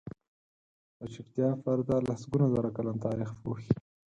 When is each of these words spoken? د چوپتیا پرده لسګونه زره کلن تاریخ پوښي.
د 0.97 1.01
چوپتیا 1.13 1.49
پرده 1.63 1.95
لسګونه 2.07 2.45
زره 2.53 2.69
کلن 2.77 2.97
تاریخ 3.05 3.29
پوښي. 3.41 3.73